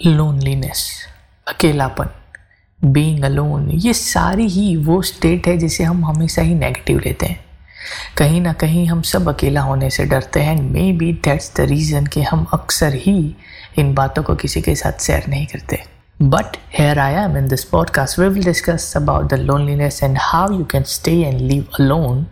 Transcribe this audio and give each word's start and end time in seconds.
Loneliness 0.00 1.06
अकेलापन 1.48 2.08
being 2.82 3.24
alone 3.24 3.68
ये 3.70 3.92
सारी 3.94 4.46
ही 4.46 4.74
वो 4.76 5.00
स्टेट 5.02 5.46
है 5.46 5.56
जिसे 5.56 5.84
हम 5.84 6.04
हमेशा 6.04 6.42
ही 6.42 6.54
नेगेटिव 6.54 6.98
लेते 6.98 7.26
हैं। 7.26 7.44
कहीं 8.18 8.40
ना 8.40 8.52
कहीं 8.52 8.86
हम 8.86 9.02
सब 9.02 9.28
अकेला 9.28 9.60
होने 9.60 9.90
से 9.90 10.04
डरते 10.04 10.40
हैं 10.40 10.56
may 10.62 10.90
be 10.92 11.12
that's 11.24 11.52
the 11.56 11.60
reason 11.60 12.06
कि 12.06 12.22
हम 12.22 12.46
अक्सर 12.52 12.94
ही 12.94 13.36
इन 13.78 13.94
बातों 13.94 14.22
को 14.22 14.34
किसी 14.34 14.62
के 14.62 14.74
साथ 14.74 15.00
शेयर 15.00 15.24
नहीं 15.28 15.46
करते। 15.46 15.82
But 16.22 16.56
here 16.78 16.98
I 16.98 17.14
am 17.14 17.36
in 17.36 17.48
this 17.48 17.64
podcast 17.64 18.18
we 18.18 18.28
will 18.28 18.44
discuss 18.44 18.92
about 18.96 19.30
the 19.30 19.34
loneliness 19.34 20.02
and 20.02 20.18
how 20.20 20.52
you 20.52 20.64
can 20.64 20.82
stay 20.88 21.20
and 21.20 21.40
live 21.40 21.66
alone 21.80 22.26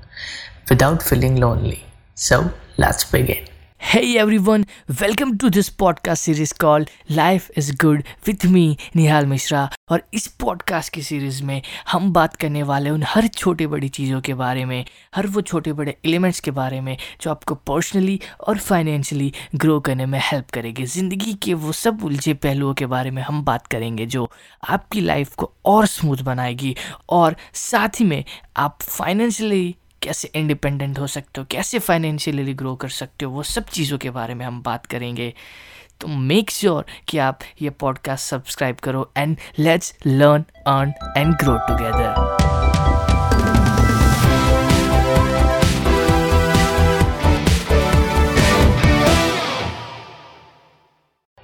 without 0.71 1.03
feeling 1.03 1.39
lonely 1.39 1.83
so 2.17 2.43
let's 2.81 3.13
begin 3.13 3.52
Hey 3.83 4.17
everyone, 4.17 4.65
welcome 5.01 5.39
to 5.39 5.51
this 5.51 5.69
podcast 5.69 6.17
series 6.17 6.53
called 6.53 6.89
Life 7.11 7.51
is 7.57 7.73
Good 7.73 8.05
with 8.27 8.45
me 8.55 8.77
Nihal 8.97 9.27
Mishra 9.27 9.71
और 9.89 10.03
इस 10.15 10.27
podcast 10.27 10.93
की 10.93 11.03
series 11.03 11.43
में 11.43 11.63
हम 11.89 12.13
बात 12.13 12.37
करने 12.37 12.63
वाले 12.63 12.91
उन 12.91 13.03
हर 13.03 13.27
छोटे 13.27 13.67
बड़ी 13.67 13.89
चीज़ों 13.89 14.21
के 14.21 14.35
बारे 14.35 14.65
में 14.65 14.85
हर 15.15 15.27
वो 15.27 15.41
छोटे 15.41 15.73
बड़े 15.73 15.99
एलिमेंट्स 16.05 16.41
के 16.41 16.51
बारे 16.51 16.81
में 16.81 16.97
जो 17.21 17.31
आपको 17.31 17.55
पर्सनली 17.55 18.21
और 18.49 18.59
फाइनेंशियली 18.59 19.33
ग्रो 19.55 19.81
करने 19.81 20.07
में 20.07 20.21
हेल्प 20.23 20.51
करेगी। 20.51 20.87
ज़िंदगी 20.87 21.35
के 21.35 21.55
वो 21.55 21.73
सब 21.73 22.05
उलझे 22.05 22.35
पहलुओं 22.35 22.75
के 22.75 22.87
बारे 22.87 23.11
में 23.11 23.23
हम 23.23 23.45
बात 23.45 23.67
करेंगे 23.67 24.07
जो 24.07 24.31
आपकी 24.69 25.01
लाइफ 25.01 25.35
को 25.35 25.53
और 25.65 25.87
स्मूथ 25.87 26.17
बनाएगी 26.17 26.77
और 27.09 27.37
साथ 27.53 27.89
ही 28.01 28.05
में 28.05 28.25
आप 28.57 28.79
फाइनेंशियली 28.83 29.77
कैसे 30.03 30.31
इंडिपेंडेंट 30.35 30.99
हो 30.99 31.07
सकते 31.07 31.41
हो, 31.41 31.47
कैसे 31.51 31.79
फाइनेंशियली 31.79 32.55
ग्रो 32.55 32.75
कर 32.77 32.89
सकते 32.89 33.25
हो, 33.25 33.33
वो 33.33 33.43
सब 33.43 33.65
चीज़ों 33.65 33.99
के 33.99 34.11
बारे 34.11 34.35
में 34.35 34.47
हम 34.47 34.63
बात 34.63 34.87
करेंगे। 34.87 35.33
तो 36.01 36.09
मेक 36.09 36.51
श्योर 36.51 36.85
कि 37.09 37.19
आप 37.19 37.39
ये 37.63 37.71
पॉडकास्ट 37.71 38.29
सब्सक्राइब 38.29 38.77
करो 38.77 39.11
and 39.17 39.37
let's 39.59 39.95
learn 40.07 40.45
earn 40.67 40.93
and 41.17 41.35
grow 41.35 41.59
together 41.59 42.42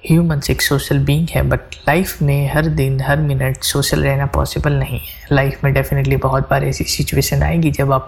humans 0.09 0.49
एक 0.49 0.61
सोशल 0.61 0.99
बींग 0.99 1.27
है 1.31 1.41
बट 1.41 1.59
लाइफ 1.75 2.21
में 2.21 2.51
हर 2.53 2.65
दिन, 2.65 3.01
हर 3.01 3.17
मिनट 3.17 3.63
सोशल 3.63 4.03
रहना 4.03 4.25
पॉसिबल 4.25 4.73
नहीं 4.73 4.99
है। 4.99 5.27
लाइफ 5.31 5.63
में 5.63 5.73
डेफिनेटली 5.73 6.15
बहुत 6.15 6.49
बार 6.49 6.63
ऐसी 6.63 6.83
सिचुएशन 6.83 7.43
आएगी 7.43 7.71
जब 7.71 7.91
आप 7.91 8.07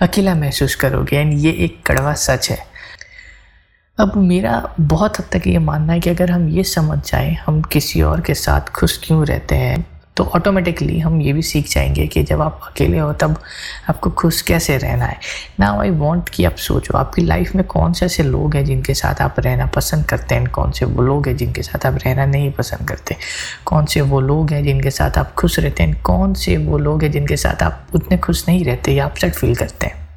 अकेला 0.00 0.34
महसूस 0.34 0.74
करोगे 0.74 1.16
एंड 1.16 1.32
ये 1.38 1.50
एक 1.50 1.82
कड़वा 1.86 2.14
सच 2.14 2.50
है। 2.50 2.58
अब 3.98 4.16
मेरा 4.16 4.74
बहुत 4.80 5.18
हद 5.18 5.24
तक 5.32 5.46
ये 5.46 5.58
मानना 5.58 5.92
है 5.92 6.00
कि 6.00 6.10
अगर 6.10 6.30
हम 6.30 6.48
ये 6.48 6.64
समझ 6.64 6.98
जाएँ, 7.10 7.34
हम 7.34 7.62
किसी 7.62 8.02
और 8.02 8.20
के 8.20 8.34
साथ 8.34 8.60
खुश 8.60 9.00
क्यों 9.04 9.26
रहते 9.26 9.54
हैं? 9.54 9.91
तो 10.16 10.24
ऑटोमेटिकली 10.24 11.00
हम 11.00 11.20
ये 11.20 11.32
भी 11.32 11.42
सीख 11.42 11.68
जाएँगे 11.68 12.06
कि 12.06 12.22
जब 12.22 12.40
आप 12.40 12.60
अकेले 12.62 12.98
हो, 12.98 13.12
तब 13.12 13.42
आपको 13.90 14.10
खुश 14.10 14.42
कैसे 14.42 14.76
रहना 14.76 15.04
है। 15.04 15.20
ना 15.60 15.80
आई 15.80 15.90
वॉन्ट 15.90 16.28
कि 16.28 16.44
आप 16.44 16.56
सोचो, 16.56 16.98
आपकी 16.98 17.22
लाइफ 17.22 17.54
में 17.54 17.64
कौन 17.64 17.92
से 17.92 18.06
ऐसे 18.06 18.22
लोग 18.22 18.56
हैं 18.56 18.64
जिनके 18.64 18.94
साथ 18.94 19.22
आप 19.22 19.40
रहना 19.40 19.66
पसंद 19.66 20.06
करते 20.06 20.34
हैं? 20.34 20.46
कौन 20.46 20.70
से 20.70 20.84
वो 20.84 21.02
लोग 21.02 21.28
हैं 21.28 21.36
जिनके 21.36 21.62
साथ 21.62 21.86
आप 21.86 21.98
रहना 22.06 22.26
नहीं 22.26 22.52
पसंद 22.52 22.88
करते? 22.88 23.16
कौन 23.64 23.86
से 23.86 24.00
वो 24.00 24.20
लोग 24.20 24.52
हैं 24.52 24.64
जिनके 24.64 24.90
साथ 24.90 25.18
आप 25.18 25.34
खुश 25.34 25.58
रहते 25.58 25.82
हैं? 25.82 26.02
कौन 26.02 26.34
से 26.34 26.56
वो 26.56 26.78
लोग 26.78 27.02
हैं 27.02 27.12
जिनके 27.12 27.36
साथ 27.36 27.62
आप 27.62 27.86
उतने 27.94 28.18
खुश 28.18 28.48
नहीं 28.48 28.64
रहते 28.64 28.92
या 28.92 29.04
अपसेट 29.04 29.34
फील 29.34 29.56
करते 29.56 29.86
हैं? 29.86 30.08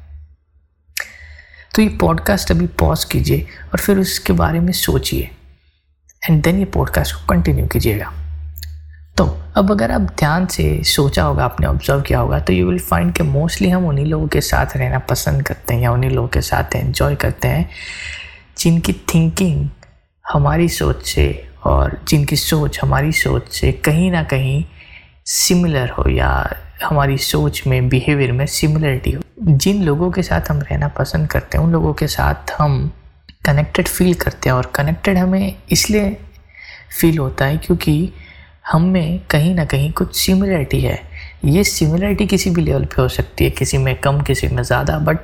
तो 1.74 1.82
ये 1.82 1.88
पॉडकास्ट 1.88 2.50
अभी 2.50 2.66
पॉज 2.66 3.04
कीजिए 3.04 3.46
और 3.72 3.78
फिर 3.78 3.98
उसके 3.98 4.32
बारे 4.32 4.60
में 4.60 4.72
सोचिए। 4.72 5.30
एंड 6.30 6.42
देन 6.42 6.58
ये 6.58 6.64
पॉडकास्ट 6.64 7.14
को 7.14 7.26
कंटिन्यू 7.26 7.66
कीजिएगा। 7.66 8.25
अब 9.56 9.70
अगर 9.70 9.90
आप 9.90 10.00
ध्यान 10.18 10.46
से 10.46 10.64
सोचा 10.84 11.22
होगा, 11.22 11.44
आपने 11.44 11.66
ऑब्ज़र्व 11.66 12.00
किया 12.00 12.18
होगा 12.18 12.38
तो 12.38 12.52
यू 12.52 12.66
विल 12.66 12.78
फाइंड 12.78 13.12
कि 13.12 13.22
मोस्टली 13.22 13.68
हम 13.70 13.86
उन्हीं 13.88 14.04
लोगों 14.06 14.26
के 14.28 14.40
साथ 14.40 14.76
रहना 14.76 14.98
पसंद 15.10 15.42
करते 15.42 15.74
हैं 15.74 15.80
या 15.82 15.92
उन्हीं 15.92 16.10
लोगों 16.10 16.28
के 16.28 16.40
साथ 16.40 16.76
एंजॉय 16.76 17.14
करते 17.14 17.48
हैं, 17.48 17.68
जिनकी 18.58 18.92
थिंकिंग 19.14 19.68
हमारी 20.24 20.68
सोच 20.68 21.06
से 21.06 21.48
और 21.64 21.98
जिनकी 22.08 22.36
सोच 22.36 22.78
हमारी 22.82 23.12
सोच 23.12 23.48
से 23.50 23.72
कहीं 23.84 24.10
ना 24.10 24.22
कहीं 24.24 24.64
सिमिलर 25.26 25.90
हो 25.90 26.08
या 26.10 26.28
हमारी 26.84 27.16
सोच 27.18 27.62
में 27.66 27.88
बिहेवियर 27.88 28.32
में 28.32 28.46
सिमिलरिटी 28.46 29.12
हो। 29.12 29.22
जिन 29.42 29.82
लोगों 29.84 30.10
के 30.10 30.22
साथ 30.22 30.50
हम 30.50 30.60
रहना 30.60 30.88
पसंद 30.88 31.28
करते 31.28 31.58
हैं, 31.58 31.64
उन 31.64 31.72
लोगों 31.72 31.94
के 31.94 32.06
साथ 32.08 32.52
हम 32.58 32.90
कनेक्टेड 33.46 33.88
फील 33.88 34.14
करते 34.14 34.48
हैं 34.48 34.56
और 34.56 34.70
कनेक्टेड 34.74 35.18
हमें 35.18 35.54
इसलिए 35.70 36.16
फील 37.00 37.18
होता 37.18 37.44
है 37.44 37.56
क्योंकि 37.56 38.12
हम 38.66 38.84
में 38.84 39.20
कहीं 39.30 39.54
ना 39.54 39.64
कहीं 39.64 39.90
कुछ 39.92 40.16
सिमिलरिटी 40.16 40.80
है। 40.80 40.98
ये 41.44 41.62
सिमिलरिटी 41.64 42.26
किसी 42.26 42.50
भी 42.50 42.62
लेवल 42.62 42.84
पे 42.84 43.00
हो 43.02 43.08
सकती 43.08 43.44
है, 43.44 43.50
किसी 43.50 43.78
में 43.78 43.94
कम, 43.96 44.20
किसी 44.20 44.48
में 44.48 44.62
ज़्यादा 44.62 44.98
बट 44.98 45.18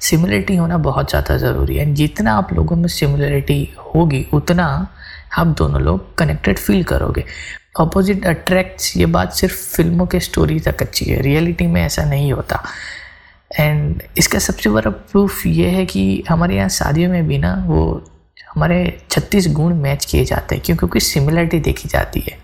सिमिलरिटी 0.00 0.56
होना 0.56 0.78
बहुत 0.78 1.10
ज़्यादा 1.10 1.36
ज़रूरी 1.38 1.76
है। 1.76 1.92
जितना 1.94 2.32
आप 2.32 2.52
लोगों 2.52 2.76
में 2.76 2.88
सिमिलरिटी 2.88 3.68
होगी, 3.94 4.24
उतना 4.32 4.66
आप 5.38 5.46
दोनों 5.48 5.80
लोग 5.82 6.14
कनेक्टेड 6.18 6.58
फील 6.58 6.82
करोगे। 6.84 7.24
अपोजिट 7.80 8.26
अट्रैक्ट्स 8.26 8.96
ये 8.96 9.06
बात 9.08 9.32
सिर्फ़ 9.32 9.56
फ़िल्मों 9.76 10.06
के 10.06 10.20
स्टोरी 10.20 10.58
तक 10.60 10.82
अच्छी 10.82 11.04
है 11.04 11.20
रियलिटी 11.22 11.66
में 11.66 11.80
ऐसा 11.82 12.04
नहीं 12.04 12.32
होता। 12.32 12.62
एंड 13.50 14.02
इसका 14.18 14.38
सबसे 14.38 14.70
बड़ा 14.70 14.90
प्रूफ 14.90 15.46
ये 15.46 15.68
है 15.70 15.84
कि 15.86 16.24
हमारे 16.28 16.56
यहाँ 16.56 16.68
शादियों 16.70 17.10
में 17.10 17.26
भी 17.28 17.38
ना 17.38 17.54
वो 17.66 17.84
हमारे 18.54 18.98
छत्तीस 19.10 19.48
गुण 19.52 19.74
मैच 19.74 20.04
किए 20.04 20.24
जाते 20.24 20.54
हैं, 20.54 20.64
क्योंकि 20.66 21.00
सिमिलरिटी 21.02 21.60
देखी 21.60 21.88
जाती 21.88 22.20
है। 22.20 22.38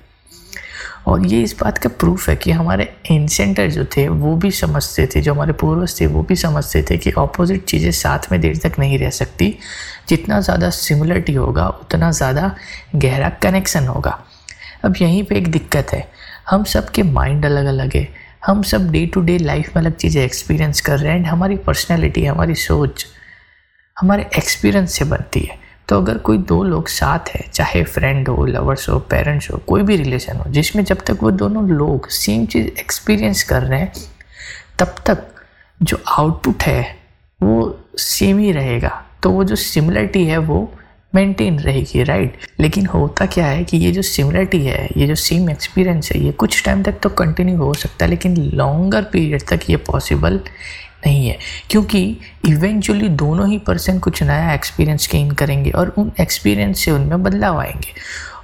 और 1.06 1.26
ये 1.26 1.40
इस 1.42 1.54
बात 1.60 1.78
का 1.78 1.88
प्रूफ 1.90 2.28
है 2.28 2.34
कि 2.36 2.50
हमारे 2.50 2.84
एंसेंटर 3.10 3.70
जो 3.70 3.84
थे, 3.96 4.06
वो 4.08 4.34
भी 4.36 4.50
समझते 4.50 5.06
थे, 5.06 5.20
जो 5.20 5.34
हमारे 5.34 5.52
पूर्वज 5.52 6.00
थे, 6.00 6.06
वो 6.06 6.22
भी 6.22 6.36
समझते 6.36 6.82
थे 6.90 6.96
कि 6.96 7.12
ऑपोजिट 7.12 7.64
चीज़ें 7.64 7.90
साथ 7.90 8.30
में 8.32 8.40
देर 8.40 8.56
तक 8.56 8.78
नहीं 8.78 8.98
रह 8.98 9.10
सकती। 9.10 9.54
जितना 10.08 10.40
ज़्यादा 10.40 10.70
सिमिलरिटी 10.70 11.34
होगा, 11.34 11.66
उतना 11.68 12.10
ज़्यादा 12.10 12.54
गहरा 12.94 13.28
कनेक्शन 13.42 13.86
होगा। 13.86 14.18
अब 14.84 14.94
यहीं 15.00 15.22
पे 15.24 15.36
एक 15.36 15.50
दिक्कत 15.50 15.92
है। 15.92 16.06
हम 16.50 16.64
सब 16.64 16.88
के 16.90 17.02
माइंड 17.02 17.44
अलग 17.46 17.66
अलग 17.66 17.96
है। 17.96 18.08
हम 18.46 18.62
सब 18.62 18.90
डे 18.90 19.04
टू 19.06 19.20
डे 19.20 19.36
लाइफ 19.38 19.76
में 19.76 19.82
अलग 19.82 19.96
चीज़ें 19.96 20.22
एक्सपीरियंस 20.24 20.80
कर 20.80 20.98
रहे 20.98 21.10
हैं 21.10 21.18
एंड 21.18 21.26
हमारी 21.26 21.56
पर्सनैलिटी 21.56 22.24
हमारी 22.24 22.54
सोच, 22.54 23.06
हमारे 23.96 24.26
एक्सपीरियंस 24.36 24.92
से 24.92 25.04
बनती 25.04 25.40
है। 25.40 25.58
तो 25.88 25.96
अगर 25.96 26.18
कोई 26.18 26.38
दो 26.38 26.62
लोग 26.62 26.88
साथ 26.88 27.28
है, 27.28 27.44
चाहे 27.52 27.82
फ्रेंड 27.84 28.28
हो 28.28 28.44
लवर्स 28.46 28.88
हो 28.88 28.98
पेरेंट्स 28.98 29.50
हो, 29.50 29.56
कोई 29.58 29.82
भी 29.82 29.96
रिलेशन 29.96 30.36
हो, 30.36 30.50
जिसमें 30.50 30.84
जब 30.84 30.98
तक 31.06 31.18
वो 31.22 31.30
दोनों 31.30 31.68
लोग 31.68 32.08
सेम 32.08 32.46
चीज़ 32.46 32.66
एक्सपीरियंस 32.80 33.42
कर 33.42 33.62
रहे 33.62 33.80
हैं, 33.80 33.92
तब 34.78 34.94
तक 35.06 35.24
जो 35.80 35.98
आउटपुट 36.08 36.62
है, 36.62 36.96
वो 37.42 37.78
सेम 37.98 38.38
ही 38.38 38.52
रहेगा। 38.52 39.02
तो 39.22 39.30
वो 39.30 39.44
जो 39.44 39.56
सिमिलरिटी 39.56 40.24
है, 40.24 40.38
वो 40.38 40.72
मेंटेन 41.14 41.58
रहेगी 41.58 42.02
राइट 42.02 42.36
लेकिन 42.60 42.86
होता 42.86 43.26
क्या 43.26 43.46
है 43.46 43.64
कि 43.64 43.76
ये 43.76 43.90
जो 43.92 44.02
सिमिलरिटी 44.02 44.64
है, 44.64 44.88
ये 44.96 45.06
जो 45.06 45.14
सेम 45.14 45.50
एक्सपीरियंस 45.50 46.10
है, 46.12 46.20
ये 46.20 46.32
कुछ 46.32 46.64
टाइम 46.64 46.82
तक 46.82 46.98
तो 47.02 47.08
कंटिन्यू 47.08 47.56
हो 47.56 47.74
सकता 47.74 48.04
है, 48.04 48.10
लेकिन 48.10 48.36
लॉन्गर 48.54 49.02
पीरियड 49.02 49.42
तक 49.48 49.70
ये 49.70 49.76
पॉसिबल 49.76 50.40
नहीं 51.06 51.28
है। 51.28 51.38
क्योंकि 51.70 52.16
इवेंचुअली 52.48 53.08
दोनों 53.08 53.48
ही 53.48 53.58
पर्सन 53.58 53.98
कुछ 53.98 54.22
नया 54.22 54.52
एक्सपीरियंस 54.54 55.08
गेन 55.12 55.30
करेंगे 55.30 55.70
और 55.70 55.94
उन 55.98 56.12
एक्सपीरियंस 56.20 56.78
से 56.78 56.90
उनमें 56.90 57.22
बदलाव 57.22 57.60
आएँगे। 57.60 57.94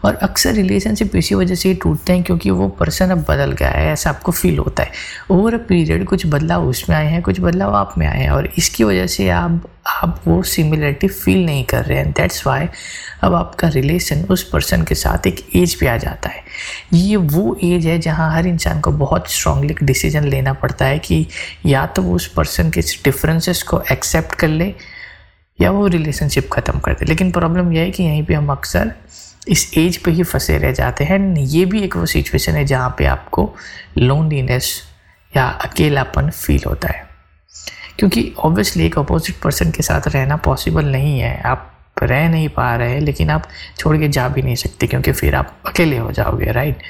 और 0.04 0.14
अक्सर 0.14 0.52
रिलेशनशिप 0.52 1.16
इसी 1.16 1.34
वजह 1.34 1.54
से 1.54 1.74
टूटते 1.74 2.12
हैं 2.12 2.22
क्योंकि 2.22 2.50
वो 2.50 2.68
पर्सन 2.68 3.10
अब 3.10 3.24
बदल 3.28 3.52
गया 3.52 3.68
है, 3.68 3.92
ऐसा 3.92 4.10
आपको 4.10 4.32
फील 4.32 4.58
होता 4.58 4.82
है। 4.82 4.90
ओवर 5.30 5.54
अ 5.54 5.58
पीरियड 5.58 6.04
कुछ 6.04 6.26
बदलाव 6.26 6.68
उसमें 6.68 6.96
आए 6.96 7.06
हैं, 7.06 7.22
कुछ 7.22 7.40
बदलाव 7.40 7.74
आप 7.74 7.94
में 7.98 8.06
आए 8.06 8.22
हैं 8.22 8.30
और 8.30 8.52
इसकी 8.58 8.84
वजह 8.84 9.06
से 9.06 9.28
आप 9.28 9.62
आप 9.98 10.22
वो 10.26 10.42
सिमिलरिटी 10.44 11.08
फील 11.08 11.44
नहीं 11.46 11.64
कर 11.64 11.84
रहे 11.84 11.98
हैं 11.98 12.10
दैट्स 12.12 12.46
वाई 12.46 12.68
अब 13.22 13.34
आपका 13.34 13.68
रिलेशन 13.68 14.24
उस 14.30 14.42
पर्सन 14.48 14.82
के 14.82 14.94
साथ 14.94 15.26
एक 15.26 15.44
एज 15.56 15.74
पे 15.74 15.86
आ 15.86 15.96
जाता 15.96 16.28
है। 16.28 16.42
ये 16.94 17.16
वो 17.16 17.56
एज 17.64 17.86
है 17.86 17.98
जहाँ 17.98 18.30
हर 18.32 18.46
इंसान 18.46 18.80
को 18.80 18.92
बहुत 18.92 19.30
स्ट्रांगली 19.30 19.74
डिसीज़न 19.82 20.28
लेना 20.28 20.52
पड़ता 20.52 20.84
है 20.84 20.98
कि 20.98 21.26
या 21.66 21.86
तो 21.86 22.02
वो 22.02 22.14
उस 22.16 22.26
पर्सन 22.26 22.70
के 22.70 22.80
डिफरेंसेस 23.04 23.62
को 23.62 23.82
एक्सेप्ट 23.92 24.34
कर 24.34 24.48
ले 24.48 24.72
या 25.58 25.70
वो 25.70 25.86
रिलेशनशिप 25.86 26.48
ख़त्म 26.52 26.78
कर 26.78 26.92
दे। 26.92 27.04
लेकिन 27.04 27.30
प्रॉब्लम 27.32 27.72
यह 27.72 27.82
है 27.82 27.90
कि 27.90 28.02
यहीं 28.02 28.24
पे 28.24 28.34
हम 28.34 28.52
अक्सर 28.52 28.92
इस 29.48 29.70
एज 29.78 29.96
पे 29.96 30.10
ही 30.10 30.22
फंसे 30.22 30.58
रह 30.58 30.72
जाते 30.72 31.04
हैं। 31.04 31.18
ये 31.36 31.64
भी 31.64 31.82
एक 31.82 31.96
वो 31.96 32.06
सिचुएशन 32.06 32.52
है 32.52 32.64
जहाँ 32.64 32.94
पे 32.98 33.04
आपको 33.06 33.52
लोनलीनेस 33.98 34.72
या 35.32 35.46
अकेलापन 35.64 36.30
फील 36.30 36.62
होता 36.66 36.88
है। 36.88 37.07
क्योंकि 37.98 38.32
ऑब्वियसली 38.38 38.84
एक 38.86 38.98
अपोजिट 38.98 39.36
पर्सन 39.42 39.70
के 39.70 39.82
साथ 39.82 40.08
रहना 40.08 40.36
पॉसिबल 40.36 40.84
नहीं 40.84 41.18
है। 41.20 41.40
आप 41.42 41.70
रह 42.02 42.28
नहीं 42.28 42.48
पा 42.48 42.74
रहे 42.76 42.92
हैं, 42.92 43.00
लेकिन 43.00 43.30
आप 43.30 43.48
छोड़ 43.78 43.96
के 43.98 44.08
जा 44.08 44.28
भी 44.28 44.42
नहीं 44.42 44.56
सकते 44.56 44.86
क्योंकि 44.86 45.12
फिर 45.12 45.34
आप 45.34 45.56
अकेले 45.66 45.96
हो 45.98 46.12
जाओगे 46.12 46.52
राइट 46.52 46.82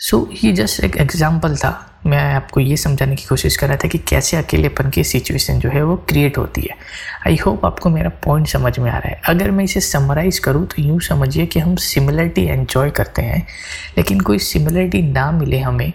सो 0.00 0.28
ये 0.44 0.52
जस्ट 0.52 0.84
एक 0.84 0.96
एग्ज़ाम्पल 0.96 1.56
था। 1.56 1.70
मैं 2.06 2.22
आपको 2.34 2.60
ये 2.60 2.76
समझाने 2.76 3.16
की 3.16 3.24
कोशिश 3.24 3.56
कर 3.56 3.68
रहा 3.68 3.76
था 3.76 3.88
कि 3.88 3.98
कैसे 3.98 4.36
अकेलेपन 4.36 4.90
की 4.90 5.04
सिचुएशन 5.04 5.58
जो 5.58 5.68
है 5.68 5.82
वो 5.82 5.96
क्रिएट 6.08 6.38
होती 6.38 6.60
है। 6.60 6.76
आई 7.26 7.36
होप 7.36 7.64
आपको 7.66 7.90
मेरा 7.90 8.10
पॉइंट 8.24 8.48
समझ 8.48 8.78
में 8.78 8.90
आ 8.90 8.96
रहा 8.96 9.08
है। 9.08 9.20
अगर 9.24 9.50
मैं 9.50 9.64
इसे 9.64 9.80
समराइज़ 9.80 10.40
करूँ 10.40 10.66
तो 10.66 10.82
यूँ 10.82 10.98
समझिए 11.00 11.46
कि 11.46 11.60
हम 11.60 11.76
सिमिलरिटी 11.76 12.44
एन्जॉय 12.44 12.90
करते 12.90 13.22
हैं, 13.22 13.46
लेकिन 13.98 14.20
कोई 14.20 14.38
सिमिलरिटी 14.38 15.02
ना 15.02 15.30
मिले 15.32 15.58
हमें 15.58 15.92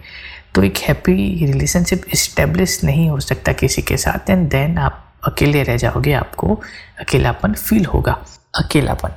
तो 0.56 0.63
एक 0.63 0.77
हैप्पी 0.77 1.45
रिलेशनशिप 1.45 2.06
इस्टेब्लिश 2.13 2.80
नहीं 2.83 3.09
हो 3.09 3.19
सकता 3.19 3.54
किसी 3.54 3.81
के 3.81 3.98
साथ 3.98 4.30
एंड 4.30 4.50
देन 4.50 4.77
आप 4.77 5.04
अकेले 5.24 5.63
रह 5.63 5.77
जाओगे, 5.77 6.13
आपको 6.13 6.62
अकेलापन 7.00 7.54
फील 7.54 7.86
होगा। 7.86 8.19
अकेलापन। 8.56 9.09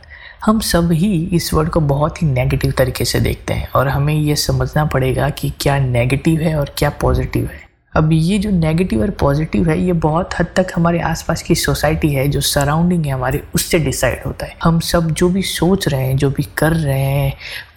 हम 0.44 0.60
सब 0.60 0.92
ही 0.92 1.28
इस 1.32 1.54
वर्ड 1.54 1.68
को 1.70 1.80
बहुत 1.80 2.22
ही 2.22 2.26
नेगेटिव 2.26 2.72
तरीके 2.72 3.04
से 3.04 3.20
देखते 3.20 3.54
हैं 3.54 3.68
और 3.68 3.88
हमें 3.88 4.14
ये 4.14 4.36
समझना 4.36 4.84
पड़ेगा 4.84 5.30
कि 5.30 5.52
क्या 5.60 5.78
नेगेटिव 5.78 6.40
है 6.40 6.54
और 6.56 6.74
क्या 6.78 6.90
पॉजिटिव 6.90 7.46
है। 7.46 7.68
अब 7.96 8.12
ये 8.12 8.38
जो 8.38 8.50
नेगेटिव 8.50 9.00
और 9.00 9.10
पॉजिटिव 9.10 9.70
है, 9.70 9.78
ये 9.80 9.92
बहुत 9.92 10.38
हद 10.40 10.46
तक 10.56 10.66
हमारे 10.74 11.00
आसपास 11.00 11.42
की 11.42 11.54
सोसाइटी 11.54 12.08
है 12.08 12.28
जो 12.28 12.40
सराउंडिंग 12.40 13.06
है 13.06 13.12
हमारे, 13.12 13.42
उससे 13.54 13.78
डिसाइड 13.78 14.22
होता 14.26 14.46
है। 14.46 14.56
हम 14.62 14.80
सब 14.80 15.10
जो 15.10 15.28
भी 15.28 15.42
सोच 15.42 15.88
रहे 15.88 16.06
हैं, 16.06 16.16
जो 16.16 16.30
भी 16.30 16.42
कर 16.42 16.72
रहे 16.72 17.00
हैं, 17.00 17.34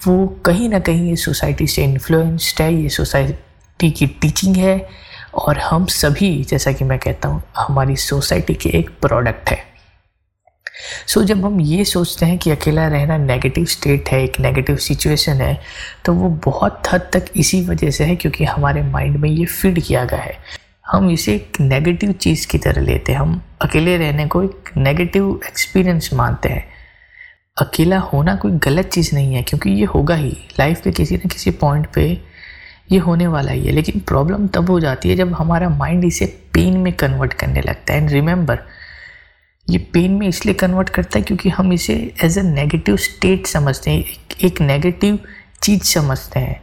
वो 0.08 0.28
कहीं 0.28 0.70
ना 0.70 0.80
कहीं 0.80 1.10
ये 1.10 1.16
सोसाइटी 1.16 1.68
से 1.68 1.84
इन्फ्लुएंस्ड 1.84 2.62
है, 2.62 2.74
ये 2.76 2.90
सोसाइटी 2.90 3.92
की 3.92 4.08
टीचिंग 4.08 4.56
है 4.56 4.90
और 5.34 5.58
हम 5.58 5.86
सभी, 5.86 6.44
जैसा 6.44 6.72
कि 6.72 6.84
मैं 6.84 7.00
कहता 7.00 7.30
हूँ, 7.30 7.44
हमारी 7.58 7.96
सोसाइटी 7.96 8.54
के 8.54 8.70
एक 8.70 8.90
प्रोडक्ट 9.02 9.50
है। 9.50 9.73
सो 11.08 11.22
so, 11.22 11.28
जब 11.28 11.46
हम 11.46 11.62
ये 11.62 11.86
सोचते 11.86 12.26
हैं 12.26 12.38
कि 12.38 12.52
अकेला 12.52 12.88
रहना 12.88 13.18
नेगेटिव 13.18 13.66
स्टेट 13.66 14.10
है 14.10 14.24
एक 14.24 14.40
नेगेटिव 14.40 14.76
सिचुएशन 14.76 15.34
है 15.34 15.62
तो 16.06 16.14
वो 16.14 16.30
बहुत 16.30 16.84
हद 16.92 17.02
तक 17.14 17.26
इसी 17.36 17.66
वजह 17.66 17.92
से 17.92 18.04
है 18.04 18.16
क्योंकि 18.16 18.44
हमारे 18.44 18.82
माइंड 18.82 19.18
में 19.18 19.30
ये 19.30 19.46
फिट 19.46 19.80
किया 19.80 20.06
गया 20.06 20.22
है। 20.22 20.38
हम 20.88 21.10
इसे 21.10 21.36
एक 21.36 21.58
नेगेटिव 21.60 22.12
चीज़ 22.12 22.48
की 22.48 22.58
तरह 22.58 22.82
लेते 22.82 23.12
हैं। 23.12 23.20
हम 23.20 23.42
अकेले 23.62 23.98
रहने 23.98 24.28
को 24.28 24.44
एक 24.44 24.70
नेगेटिव 24.78 25.40
एक्सपीरियंस 25.46 26.10
मानते 26.14 26.50
हैं। 26.50 26.68
अकेला 27.58 27.98
होना 27.98 28.36
कोई 28.36 28.52
गलत 28.52 28.86
चीज़ 28.86 29.16
नहीं 29.16 29.36
है 29.36 29.44
क्योंकि 29.44 29.70
ये 29.70 29.86
होगा 29.86 30.16
ही। 30.16 30.38
लाइफ 30.60 30.82
के 30.82 30.92
किसी 30.92 31.16
न 31.16 31.20
किसी 31.20 31.52
पॉइंट 31.52 31.88
पे 31.88 32.22
ये 32.92 32.98
होने 32.98 33.28
वाला 33.28 33.52
ही 33.52 33.66
है। 33.66 33.72
लेकिन 33.72 34.00
प्रॉब्लम 34.00 34.48
तब 34.48 34.70
हो 34.70 34.80
जाती 34.80 35.10
है 35.10 35.16
जब 35.16 35.34
हमारा 35.34 35.70
माइंड 35.70 36.04
इसे 36.04 36.26
पेन 36.54 36.78
में 36.78 36.94
कन्वर्ट 36.94 37.34
करने 37.34 37.62
लगता 37.62 37.94
है। 37.94 38.00
एंड 38.00 38.10
रिमेंबर 38.10 38.60
ये 39.68 39.78
पेन 39.94 40.12
में 40.12 40.28
इसलिए 40.28 40.54
कन्वर्ट 40.54 40.90
करता 40.90 41.20
है 41.20 41.24
क्योंकि 41.24 41.50
हम 41.50 41.74
इसे 41.74 41.94
एज 42.24 42.38
अ 42.40 42.42
नेगेटिव 42.42 42.98
स्टेट 42.98 43.48
समझते 43.48 43.92
हैं 43.92 44.00
एक, 44.00 44.44
एक 44.44 44.62
नेगेटिव 44.62 45.20
चीज़ 45.64 45.84
समझते 45.84 46.40
हैं 46.40 46.62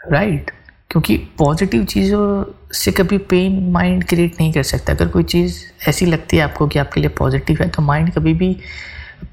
राइट 0.00 0.40
right? 0.40 0.56
क्योंकि 0.90 1.16
पॉजिटिव 1.38 1.84
चीज़ों 1.84 2.44
से 2.72 2.92
कभी 2.92 3.18
पेन 3.30 3.70
माइंड 3.72 4.04
क्रिएट 4.04 4.40
नहीं 4.40 4.52
कर 4.52 4.62
सकता। 4.62 4.92
अगर 4.92 5.08
कोई 5.08 5.22
चीज़ 5.22 5.58
ऐसी 5.88 6.06
लगती 6.06 6.36
है 6.36 6.42
आपको 6.42 6.66
कि 6.66 6.78
आपके 6.78 7.00
लिए 7.00 7.10
पॉजिटिव 7.18 7.58
है 7.60 7.68
तो 7.68 7.82
माइंड 7.82 8.12
कभी 8.14 8.32
भी 8.34 8.56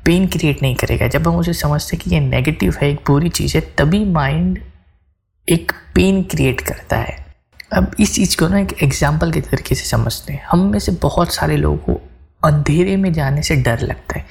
पेन 0.06 0.28
क्रिएट 0.28 0.62
नहीं 0.62 0.76
करेगा। 0.76 1.08
जब 1.08 1.28
हम 1.28 1.36
उसे 1.36 1.54
समझते 1.54 1.96
हैं 1.96 2.04
कि 2.04 2.16
ये 2.16 2.20
नेगेटिव 2.22 2.76
है 2.82 2.90
एक 2.92 3.00
बुरी 3.08 3.30
चीज़ 3.30 3.58
है 3.58 3.62
तभी 3.78 4.04
माइंड 4.06 4.60
एक 5.48 5.72
पेन 5.96 6.22
क्रिएट 6.24 6.62
करता 6.62 6.98
है। 6.98 7.18
अब 7.74 7.96
इस 8.00 8.14
चीज़ 8.16 8.38
को 8.38 8.48
ना 8.48 8.60
एक 8.60 8.74
एग्ज़ाम्पल 8.84 9.32
के 9.32 9.42
तरीके 9.42 9.76
से 9.76 9.86
समझते 9.86 10.34
हैं। 10.34 10.44
हम 10.44 10.60
में 10.72 10.80
से 10.80 10.92
बहुत 11.02 11.34
सारे 11.34 11.58
लोगों 11.58 11.78
को 11.78 11.95
अंधेरे 12.46 12.96
में 12.98 13.12
जाने 13.14 13.44
से 13.44 13.56
डर 13.56 13.80
लगता 13.80 14.20
है। 14.20 14.26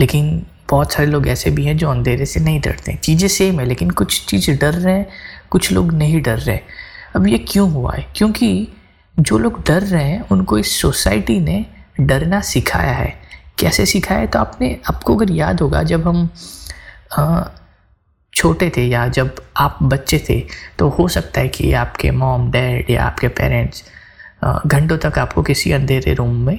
लेकिन 0.00 0.46
बहुत 0.70 0.92
सारे 0.92 1.08
लोग 1.08 1.28
ऐसे 1.28 1.50
भी 1.50 1.64
हैं 1.64 1.76
जो 1.76 1.90
अंधेरे 1.90 2.26
से 2.26 2.40
नहीं 2.40 2.60
डरते। 2.60 2.94
चीज़ें 2.94 3.28
सेम 3.28 3.60
है 3.60 3.66
लेकिन 3.66 3.90
कुछ 3.90 4.24
चीज़ 4.26 4.50
डर 4.50 4.74
रहे 4.74 4.94
हैं 4.94 5.06
कुछ 5.50 5.72
लोग 5.72 5.92
नहीं 5.92 6.20
डर 6.22 6.38
रहे 6.38 6.58
अब 7.16 7.26
ये 7.26 7.38
क्यों 7.38 7.70
हुआ 7.72 7.94
है? 7.94 8.06
क्योंकि 8.16 8.68
जो 9.20 9.38
लोग 9.38 9.62
डर 9.66 9.82
रहे 9.82 10.04
हैं 10.04 10.28
उनको 10.28 10.58
इस 10.58 10.80
सोसाइटी 10.80 11.38
ने 11.40 11.66
डरना 12.00 12.40
सिखाया 12.40 12.92
है। 12.92 13.14
कैसे 13.58 13.86
सिखाया 13.86 14.20
है? 14.20 14.26
तो 14.26 14.38
आपने 14.38 14.76
आपको 14.88 15.16
अगर 15.16 15.30
याद 15.30 15.60
होगा 15.60 15.82
जब 15.82 16.08
हम 16.08 16.28
आ, 17.18 17.42
छोटे 18.34 18.70
थे 18.76 18.86
या 18.86 19.08
जब 19.08 19.34
आप 19.56 19.78
बच्चे 19.82 20.24
थे 20.28 20.40
तो 20.78 20.88
हो 20.88 21.08
सकता 21.08 21.40
है 21.40 21.48
कि 21.48 21.72
आपके 21.72 22.10
मॉम 22.10 22.50
डैड 22.50 22.90
या 22.90 23.04
आपके 23.04 23.28
पेरेंट्स 23.28 23.84
घंटों 24.66 24.98
तक 24.98 25.18
आपको 25.18 25.42
किसी 25.42 25.72
अंधेरे 25.72 26.14
रूम 26.14 26.34
में 26.34 26.58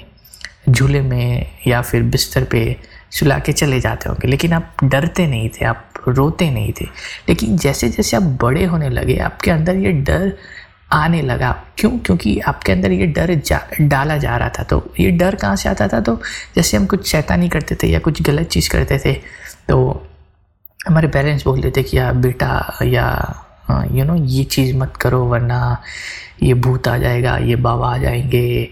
झूले 0.70 1.02
में 1.02 1.52
या 1.68 1.82
फिर 1.82 2.04
बिस्तर 2.04 2.44
पे 2.44 2.78
सुला 3.12 3.40
के 3.40 3.52
चले 3.52 3.80
जाते 3.80 4.10
होंगे। 4.10 4.28
लेकिन 4.28 4.54
आप 4.54 4.76
डरते 4.84 5.28
नहीं 5.28 5.50
थे, 5.50 5.66
आप 5.66 5.90
रोते 6.08 6.52
नहीं 6.52 6.74
थे। 6.82 6.86
लेकिन 7.30 7.58
जैसे 7.58 7.90
जैसे 7.90 8.18
आप 8.18 8.24
बड़े 8.24 8.64
होने 8.66 8.90
लगे, 8.90 9.18
आपके 9.18 9.52
अंदर 9.52 9.76
ये 9.76 9.92
डर 9.92 10.38
आने 10.94 11.22
लगा। 11.22 11.64
क्यों? 11.78 11.92
क्योंकि 11.92 12.40
आपके 12.40 12.72
अंदर 12.72 12.92
ये 12.92 13.06
डर 13.08 13.36
जा, 13.36 13.68
डाला 13.82 14.18
जा 14.18 14.38
रहा 14.38 14.50
था। 14.50 14.64
तो 14.64 14.94
ये 15.00 15.12
डर 15.12 15.36
कहाँ 15.36 15.56
से 15.56 15.70
आता 15.70 15.88
था? 15.88 16.00
तो 16.00 16.22
जैसे 16.56 16.78
हम 16.78 16.86
कुछ 16.86 17.08
शैतानी 17.08 17.50
करते 17.50 17.76
थे 17.76 17.88
या 17.88 18.00
कुछ 18.00 18.22
गलत 18.22 18.48
चीज़ 18.48 18.70
करते 18.70 19.00
थे 19.06 19.14
तो 19.70 20.08
हमारे 20.88 21.08
पेरेंट्स 21.08 21.46
बोलते 21.46 21.72
थे 21.78 21.84
कि, 21.84 21.98
या 21.98 22.12
बेटा, 22.12 22.78
या 22.84 23.36
यू 23.92 24.06
नो 24.06 24.16
ये 24.16 24.44
चीज़ 24.44 24.76
मत 24.76 24.94
करो, 25.02 25.26
वरना 25.26 25.82
ये 26.44 26.54
भूत 26.54 26.88
आ 26.88 26.98
जाएगा, 26.98 27.38
ये 27.38 27.56
बाबा 27.56 27.94
आ 27.96 27.98
जाएँगे 27.98 28.70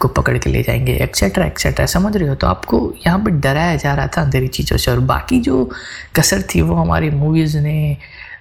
आपको 0.00 0.08
पकड़ 0.16 0.36
के 0.38 0.50
ले 0.50 0.62
जाएँगे 0.62 0.92
एक्सेट्रा 1.04 1.46
एक्सेट्रा 1.46 1.84
समझ 1.86 2.16
रहे 2.16 2.28
हो? 2.28 2.34
तो 2.34 2.46
आपको 2.46 2.78
यहाँ 3.06 3.18
पर 3.18 3.30
डराया 3.30 3.74
जा 3.76 3.94
रहा 3.94 4.06
था 4.06 4.22
अंधेरी 4.22 4.46
चीज़ों 4.48 4.76
से, 4.78 4.90
और 4.90 5.00
बाकी 5.00 5.40
जो 5.40 5.70
कसर 6.16 6.42
थी 6.54 6.60
वो 6.62 6.74
हमारी 6.74 7.10
मूवीज़ 7.10 7.56
ने 7.58 7.96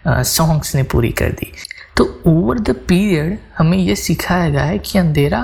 सॉन्ग्स 0.08 0.76
ने 0.76 0.84
पूरी 0.84 1.12
कर 1.12 1.32
दी। 1.32 1.52
तो 1.98 2.06
ओवर 2.28 2.60
द 2.60 2.76
पीरियड 2.88 3.38
हमें 3.58 3.78
ये 3.78 3.96
सिखाया 3.96 4.50
गया 4.50 4.64
है 4.64 4.80
कि 4.80 5.00
अंधेरा 5.00 5.42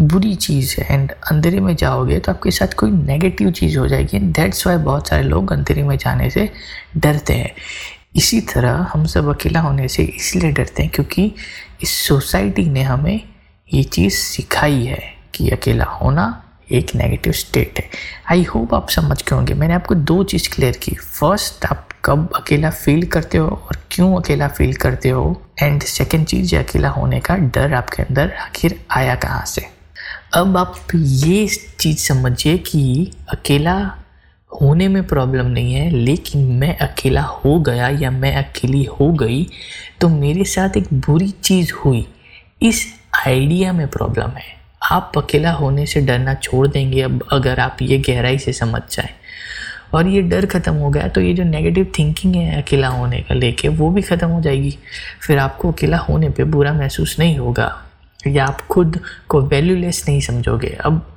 बुरी 0.00 0.34
चीज़ 0.36 0.74
है 0.80 0.94
एंड 0.94 1.12
अंधेरे 1.30 1.60
में 1.60 1.74
जाओगे 1.76 2.18
तो 2.18 2.32
आपके 2.32 2.50
साथ 2.50 2.74
कोई 2.74 2.90
नेगेटिव 2.90 3.50
चीज़ 3.52 3.78
हो 3.78 3.86
जाएगी 3.88 4.16
एंड 4.16 4.34
दैट्स 4.34 4.66
वाई 4.66 4.76
बहुत 4.76 5.08
सारे 5.08 5.22
लोग 5.22 5.52
अंधेरे 5.52 5.82
में 5.82 5.96
जाने 5.98 6.30
से 6.30 6.50
डरते 6.96 7.34
हैं। 7.34 7.54
इसी 8.16 8.40
तरह 8.54 8.86
हम 8.92 9.06
सब 9.06 9.34
अकेला 9.36 9.60
होने 9.60 9.88
से 9.88 10.02
इसलिए 10.02 10.52
डरते 10.52 10.82
हैं 10.82 10.92
क्योंकि 10.94 11.32
इस 11.82 11.96
सोसाइटी 12.08 12.68
ने 12.70 12.82
हमें 12.82 13.20
ये 13.68 13.82
चीज़ 13.82 14.14
सिखाई 14.14 14.84
है। 14.84 15.13
कि 15.34 15.48
अकेला 15.50 15.84
होना 15.84 16.40
एक 16.72 16.94
नेगेटिव 16.94 17.32
स्टेट 17.32 17.78
है। 17.78 17.88
आई 18.30 18.42
होप 18.44 18.74
आप 18.74 18.88
समझ 18.88 19.22
के 19.22 19.34
होंगे। 19.34 19.54
मैंने 19.54 19.74
आपको 19.74 19.94
दो 19.94 20.22
चीज़ 20.24 20.48
क्लियर 20.54 20.76
की। 20.82 20.94
फ़र्स्ट 20.94 21.64
आप 21.64 21.88
कब 22.04 22.32
अकेला 22.36 22.70
फील 22.70 23.06
करते 23.06 23.38
हो 23.38 23.48
और 23.48 23.76
क्यों 23.90 24.14
अकेला 24.22 24.48
फील 24.48 24.74
करते 24.74 25.08
हो? 25.08 25.42
एंड 25.62 25.82
सेकेंड 25.82 26.26
चीज़ 26.26 26.56
अकेला 26.56 26.88
होने 26.88 27.20
का 27.20 27.36
डर 27.36 27.74
आपके 27.74 28.02
अंदर 28.02 28.32
आखिर 28.32 28.84
आया 28.90 29.14
कहाँ 29.14 29.44
से? 29.46 29.66
अब 30.34 30.56
आप 30.56 30.74
ये 30.94 31.46
चीज़ 31.80 31.98
समझिए 31.98 32.58
कि 32.58 33.12
अकेला 33.28 33.76
होने 34.62 34.88
में 34.88 35.06
प्रॉब्लम 35.06 35.46
नहीं 35.46 35.74
है, 35.74 35.90
लेकिन 35.90 36.50
मैं 36.52 36.76
अकेला 36.78 37.22
हो 37.22 37.60
गया 37.60 37.88
या 37.88 38.10
मैं 38.10 38.34
अकेली 38.36 38.84
हो 38.84 39.12
गई 39.12 39.46
तो 40.00 40.08
मेरे 40.08 40.44
साथ 40.44 40.76
एक 40.76 40.92
बुरी 40.94 41.30
चीज़ 41.30 41.72
हुई। 41.74 42.06
इस 42.62 42.86
आइडिया 43.26 43.72
में 43.72 43.88
प्रॉब्लम 43.88 44.30
है। 44.30 44.63
आप 44.84 45.12
अकेला 45.18 45.50
होने 45.52 45.86
से 45.86 46.00
डरना 46.00 46.34
छोड़ 46.34 46.66
देंगे 46.68 47.02
अब 47.02 47.22
अगर 47.32 47.60
आप 47.60 47.76
ये 47.82 47.98
गहराई 47.98 48.38
से 48.38 48.52
समझ 48.52 48.82
जाए। 48.90 49.10
और 49.94 50.06
ये 50.08 50.22
डर 50.22 50.46
ख़त्म 50.46 50.74
हो 50.74 50.90
गया 50.90 51.08
तो 51.08 51.20
ये 51.20 51.32
जो 51.34 51.44
नेगेटिव 51.44 51.92
थिंकिंग 51.98 52.34
है 52.34 52.62
अकेला 52.62 52.88
होने 52.88 53.20
का 53.20 53.34
लेके, 53.34 53.68
वो 53.68 53.90
भी 53.90 54.02
ख़त्म 54.02 54.28
हो 54.28 54.40
जाएगी। 54.40 54.76
फिर 55.26 55.38
आपको 55.38 55.72
अकेला 55.72 55.98
होने 55.98 56.30
पे 56.30 56.44
बुरा 56.44 56.72
महसूस 56.72 57.18
नहीं 57.18 57.38
होगा। 57.38 57.72
या 58.26 58.44
आप 58.46 58.60
खुद 58.60 58.98
को 59.28 59.40
वैल्यूलेस 59.42 60.04
नहीं 60.08 60.20
समझोगे। 60.20 60.76
अब 60.84 61.13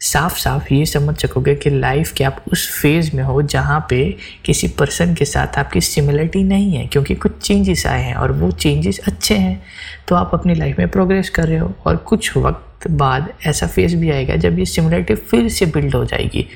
साफ़ 0.00 0.36
साफ़ 0.38 0.72
ये 0.74 0.84
समझ 0.86 1.16
सकोगे 1.16 1.54
कि 1.54 1.70
लाइफ 1.70 2.12
के 2.12 2.24
आप 2.24 2.44
उस 2.52 2.68
फ़ेज़ 2.72 3.10
में 3.16 3.22
हो 3.24 3.40
जहाँ 3.44 3.80
पे 3.90 4.04
किसी 4.44 4.68
पर्सन 4.78 5.14
के 5.14 5.24
साथ 5.24 5.58
आपकी 5.58 5.80
सिमिलरिटी 5.80 6.42
नहीं 6.44 6.72
है, 6.74 6.86
क्योंकि 6.86 7.14
कुछ 7.14 7.38
चेंजेस 7.38 7.86
आए 7.86 8.02
हैं 8.02 8.14
और 8.14 8.32
वो 8.32 8.50
चेंजेस 8.52 9.00
अच्छे 9.06 9.34
हैं। 9.34 9.60
तो 10.08 10.14
आप 10.14 10.30
अपनी 10.34 10.54
लाइफ 10.54 10.78
में 10.78 10.88
प्रोग्रेस 10.88 11.30
कर 11.30 11.46
रहे 11.48 11.58
हो 11.58 11.72
और 11.86 11.96
कुछ 11.98 12.36
वक्त 12.36 12.88
बाद 12.90 13.32
ऐसा 13.46 13.66
फ़ेज़ 13.66 13.96
भी 13.96 14.10
आएगा 14.10 14.36
जब 14.36 14.58
ये 14.58 14.64
सिमिलरिटी 14.66 15.14
फिर 15.14 15.48
से 15.48 15.66
बिल्ड 15.66 15.94
हो 15.94 16.04
जाएगी 16.04 16.46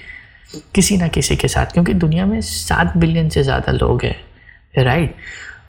किसी 0.75 0.97
ना 0.97 1.09
किसी 1.09 1.37
के 1.37 1.49
साथ, 1.49 1.67
क्योंकि 1.67 1.95
दुनिया 1.95 2.27
में 2.27 2.41
सात 2.41 2.97
बिलियन 2.97 3.29
से 3.29 3.43
ज़्यादा 3.43 3.73
लोग 3.73 4.05
हैं 4.05 4.85
राइट 4.85 5.15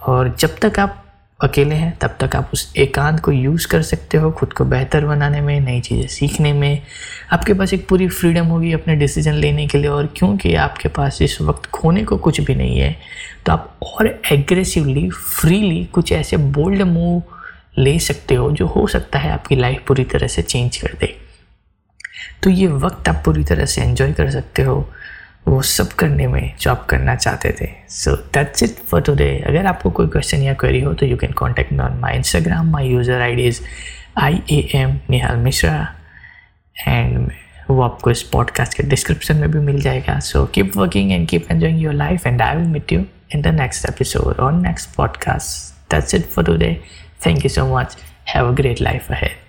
और 0.08 0.36
जब 0.39 0.58
तक 0.62 0.80
आप 0.80 1.03
अकेले 1.44 1.76
हैं, 1.76 1.98
तब 1.98 2.16
तक 2.20 2.36
आप 2.36 2.50
उस 2.54 2.74
एकांत 2.78 3.20
को 3.20 3.32
यूज़ 3.32 3.68
कर 3.68 3.82
सकते 3.82 4.18
हो 4.18 4.32
खुद 4.32 4.54
को 4.54 4.66
बेहतर 4.66 5.06
बनाने 5.06 5.42
में, 5.42 5.60
नई 5.60 5.82
चीज़ें 5.82 6.08
सीखने 6.08 6.54
में। 6.54 6.82
आपके 7.32 7.54
पास 7.54 7.74
एक 7.74 7.88
पूरी 7.88 8.08
फ्रीडम 8.10 8.46
होगी 8.46 8.72
अपने 8.74 8.96
डिसीज़न 8.96 9.34
लेने 9.34 9.68
के 9.68 9.78
लिए 9.78 9.90
और 9.90 10.08
क्योंकि 10.18 10.54
आपके 10.58 10.90
पास 10.90 11.22
इस 11.22 11.40
वक्त 11.42 11.70
खोने 11.70 12.04
को 12.04 12.18
कुछ 12.18 12.42
भी 12.42 12.56
नहीं 12.56 12.80
है 12.80 12.96
तो 13.46 13.52
आप 13.52 13.80
और 13.84 14.08
एग्रेसिवली 14.32 15.10
फ्रीली 15.10 15.84
कुछ 15.86 16.12
ऐसे 16.12 16.38
बोल्ड 16.38 16.82
मूव 16.82 17.22
ले 17.78 17.98
सकते 18.00 18.36
हो 18.36 18.52
जो 18.52 18.68
हो 18.68 18.86
सकता 18.88 19.20
है 19.20 19.32
आपकी 19.32 19.56
लाइफ 19.56 19.84
पूरी 19.88 20.04
तरह 20.04 20.28
से 20.28 20.42
चेंज 20.42 20.78
कर 20.78 20.98
दे। 21.00 21.16
तो 22.44 22.50
ये 22.50 22.68
वक्त 22.68 23.10
आप 23.10 23.22
पूरी 23.26 23.44
तरह 23.44 23.66
से 23.66 23.82
एंजॉय 23.82 24.12
कर 24.14 24.30
सकते 24.32 24.62
हो। 24.62 24.76
वो 25.48 25.62
सब 25.62 25.92
करने 26.00 26.28
में 26.28 26.54
जो 26.60 26.72
आप 26.72 26.86
करना 26.90 27.16
चाहते 27.16 27.54
थे 27.62 27.70
so 27.90 28.16
that's 28.34 28.64
it 28.64 28.76
for 28.90 29.02
today 29.02 29.30
अगर 29.48 29.66
आपको 29.66 29.90
कोई 30.00 30.08
क्वेश्चन 30.08 30.42
या 30.44 30.54
क्वेरी 30.64 30.82
हो 30.82 30.94
तो 30.94 31.06
you 31.06 31.18
can 31.18 31.32
contact 31.42 31.74
me 31.74 31.80
on 31.84 31.98
my 32.02 32.18
Instagram 32.18 32.72
my 32.72 32.88
user 32.90 33.22
I 33.22 33.36
D 33.36 33.48
is 33.48 33.62
I 34.18 34.42
A 34.52 34.62
M 34.76 35.00
Nihal 35.10 35.38
Mishra 35.48 35.76
and 36.76 37.32
वो 37.70 37.82
आपको 37.82 38.12
इस 38.12 38.24
पॉडकास्ट 38.32 38.78
के 38.78 38.84
डिस्क्रिप्शन 38.84 39.38
में 39.38 39.52
भी 39.52 39.60
मिल 39.72 39.82
जाएगा 39.82 40.20
so 40.30 40.46
keep 40.54 40.78
working 40.78 41.12
and 41.12 41.28
keep 41.30 41.52
enjoying 41.52 41.82
your 41.82 41.94
life 41.94 42.28
and 42.28 42.42
I 42.42 42.56
will 42.56 42.68
meet 42.68 42.92
you 42.94 43.04
in 43.32 43.42
the 43.42 43.52
next 43.52 43.86
episode 43.86 44.40
or 44.40 44.52
next 44.52 44.96
podcast. 44.96 45.74
That's 45.90 46.14
it 46.14 46.26
for 46.28 46.44
today. 46.44 46.82
Thank 47.20 47.44
you 47.44 47.50
so 47.50 47.68
much. 47.68 47.96
Have 48.26 48.48
a 48.48 48.54
great 48.54 48.80
life 48.80 49.10
ahead. 49.10 49.43